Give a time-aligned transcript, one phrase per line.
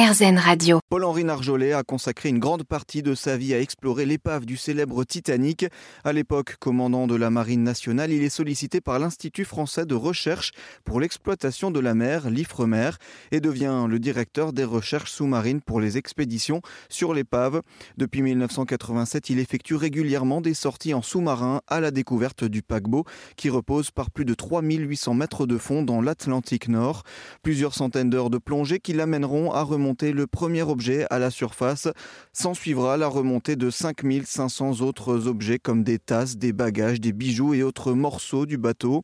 [0.00, 0.78] Radio.
[0.90, 5.02] Paul-Henri Narjolet a consacré une grande partie de sa vie à explorer l'épave du célèbre
[5.02, 5.66] Titanic.
[6.04, 10.52] À l'époque, commandant de la Marine nationale, il est sollicité par l'Institut français de recherche
[10.84, 12.90] pour l'exploitation de la mer, l'IFREMER,
[13.32, 17.62] et devient le directeur des recherches sous-marines pour les expéditions sur l'épave.
[17.96, 23.04] Depuis 1987, il effectue régulièrement des sorties en sous-marin à la découverte du paquebot
[23.34, 27.02] qui repose par plus de 3800 mètres de fond dans l'Atlantique Nord.
[27.42, 31.88] Plusieurs centaines d'heures de plongée qui l'amèneront à remonter le premier objet à la surface.
[32.32, 37.54] S'en suivra la remontée de 5500 autres objets comme des tasses, des bagages, des bijoux
[37.54, 39.02] et autres morceaux du bateau.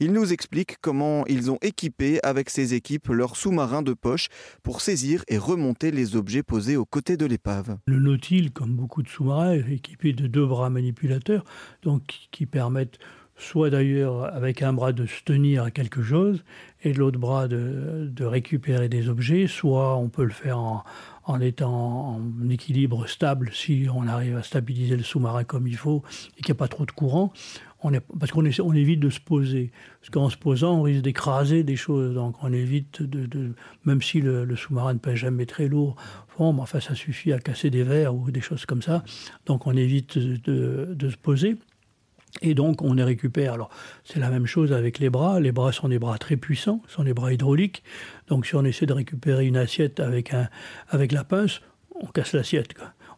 [0.00, 4.28] Il nous explique comment ils ont équipé avec ces équipes leurs sous-marins de poche
[4.62, 7.78] pour saisir et remonter les objets posés aux côtés de l'épave.
[7.86, 11.44] Le Nautil, comme beaucoup de sous-marins, est équipé de deux bras manipulateurs
[11.82, 12.98] donc qui permettent
[13.36, 16.42] soit d'ailleurs avec un bras de se tenir à quelque chose
[16.82, 22.48] et l'autre bras de, récupérer des objets, soit on peut le faire en, étant en
[22.48, 26.02] équilibre stable si on arrive à stabiliser le sous-marin comme il faut
[26.38, 27.32] et qu'il n'y a pas trop de courant.
[28.18, 29.70] Parce qu'on on évite de se poser.
[30.00, 32.14] Parce qu'en se posant, on risque d'écraser des choses.
[32.14, 33.52] Donc on évite de.
[33.84, 35.94] même si le, sous-marin ne pèse jamais très lourd,
[36.36, 39.04] bon, enfin ça suffit à casser des verres ou des choses comme ça.
[39.44, 41.58] Donc on évite de se poser.
[42.42, 43.52] Et donc on les récupère.
[43.52, 43.70] Alors
[44.04, 45.40] c'est la même chose avec les bras.
[45.40, 47.82] Les bras sont des bras très puissants, sont des bras hydrauliques.
[48.28, 50.48] Donc si on essaie de récupérer une assiette avec, un,
[50.88, 51.60] avec la pince,
[51.94, 52.74] on casse l'assiette.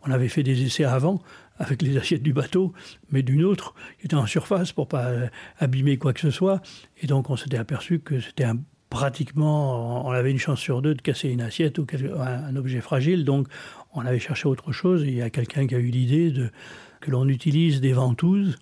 [0.07, 1.21] On avait fait des essais avant
[1.59, 2.73] avec les assiettes du bateau,
[3.11, 5.11] mais d'une autre qui était en surface pour pas
[5.59, 6.63] abîmer quoi que ce soit.
[7.03, 8.47] Et donc on s'était aperçu que c'était
[8.91, 11.87] pratiquement, on avait une chance sur deux de casser une assiette ou
[12.19, 13.25] un, objet fragile.
[13.25, 13.49] Donc
[13.93, 15.03] on avait cherché autre chose.
[15.03, 16.33] Il y a quelqu'un qui a eu l'idée
[17.01, 18.57] que l'on utilise des ventouses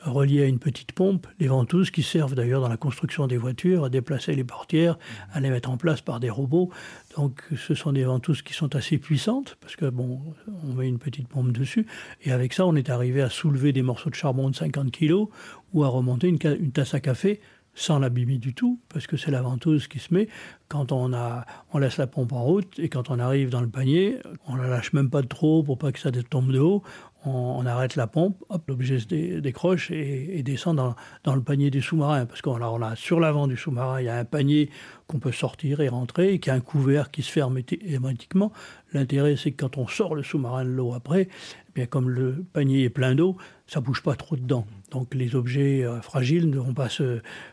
[0.00, 3.84] reliées à une petite pompe, les ventouses qui servent d'ailleurs dans la construction des voitures
[3.84, 4.98] à déplacer les portières,
[5.32, 6.70] à les mettre en place par des robots.
[7.16, 10.20] Donc ce sont des ventouses qui sont assez puissantes parce que bon,
[10.64, 11.86] on met une petite pompe dessus
[12.22, 15.26] et avec ça on est arrivé à soulever des morceaux de charbon de 50 kg
[15.72, 17.40] ou à remonter une, une tasse à café
[17.78, 20.28] sans l'abîmer du tout, parce que c'est la ventouse qui se met.
[20.68, 23.68] Quand on, a, on laisse la pompe en route et quand on arrive dans le
[23.68, 26.82] panier, on la lâche même pas de trop pour pas que ça tombe de haut
[27.24, 30.76] on, arrête la pompe, l'objet se décroche et, descend
[31.24, 32.26] dans, le panier du sous-marin.
[32.26, 34.70] Parce qu'on a, on a sur l'avant du sous-marin, il y a un panier
[35.06, 38.52] qu'on peut sortir et rentrer, et qui a un couvert qui se ferme hermétiquement.
[38.92, 42.44] L'intérêt, c'est que quand on sort le sous-marin de l'eau après, eh bien comme le
[42.52, 44.66] panier est plein d'eau, ça bouge pas trop dedans.
[44.90, 46.88] Donc les objets euh, fragiles ne vont pas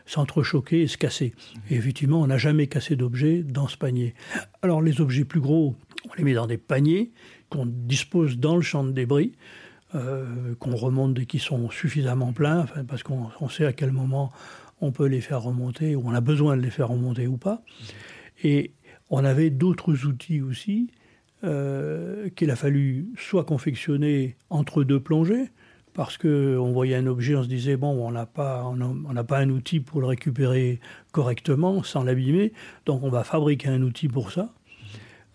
[0.06, 1.34] s'entrechoquer et se casser.
[1.70, 4.14] Et effectivement, on n'a jamais cassé d'objets dans ce panier.
[4.62, 5.74] Alors les objets plus gros,
[6.08, 7.12] on les met dans des paniers
[7.50, 9.32] qu'on dispose dans le champ de débris,
[9.94, 14.32] euh, qu'on remonte et qui sont suffisamment pleins, parce qu'on sait à quel moment
[14.80, 17.62] on peut les faire remonter, ou on a besoin de les faire remonter ou pas.
[18.42, 18.72] Et
[19.10, 20.90] on avait d'autres outils aussi
[21.44, 25.50] euh, qu'il a fallu soit confectionner entre deux plongées,
[25.96, 29.48] parce qu'on voyait un objet, on se disait, bon, on n'a pas, on pas un
[29.48, 30.78] outil pour le récupérer
[31.10, 32.52] correctement, sans l'abîmer,
[32.84, 34.52] donc on va fabriquer un outil pour ça.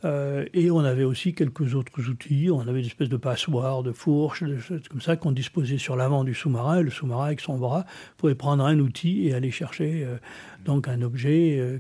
[0.04, 2.50] Euh, et on avait aussi quelques autres outils.
[2.52, 5.96] On avait des espèces de passoires, de fourches, des choses comme ça qu'on disposait sur
[5.96, 6.82] l'avant du sous-marin.
[6.82, 7.86] Le sous-marin, avec son bras,
[8.18, 10.18] pouvait prendre un outil et aller chercher euh,
[10.66, 11.80] donc un objet euh,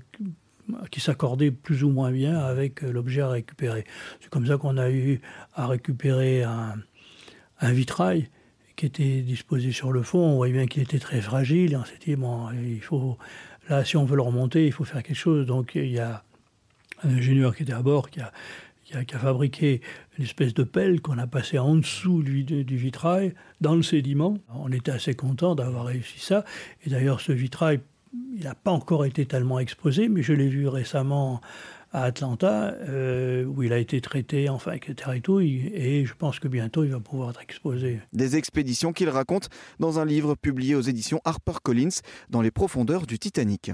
[0.91, 3.85] qui s'accordait plus ou moins bien avec l'objet à récupérer.
[4.19, 5.19] C'est comme ça qu'on a eu
[5.53, 6.75] à récupérer un,
[7.61, 8.29] vitrail
[8.81, 10.17] qui était disposé sur le fond.
[10.17, 11.73] On voyait bien qu'il était très fragile.
[11.73, 13.15] Et on s'est dit, bon, il faut,
[13.69, 15.45] là, si on veut le remonter, il faut faire quelque chose.
[15.45, 16.23] Donc il y a
[17.03, 18.31] un ingénieur qui était à bord, qui a,
[19.19, 19.81] fabriqué
[20.17, 24.39] une espèce de pelle qu'on a passée en dessous du, du, vitrail, dans le sédiment.
[24.49, 26.43] On était assez content d'avoir réussi ça.
[26.83, 27.81] Et d'ailleurs, ce vitrail,
[28.35, 31.39] il n'a pas encore été tellement exposé, mais je l'ai vu récemment
[31.91, 35.11] à Atlanta, euh, où il a été traité, enfin, etc.
[35.15, 37.99] Et, tout, et je pense que bientôt, il va pouvoir être exposé.
[38.13, 43.19] Des expéditions qu'il raconte dans un livre publié aux éditions HarperCollins, dans les profondeurs du
[43.19, 43.71] Titanic.